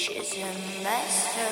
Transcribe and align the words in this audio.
She's 0.00 0.32
a 0.38 0.82
master. 0.82 1.49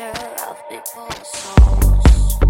of 0.00 0.68
people's 0.68 1.28
souls. 1.28 2.43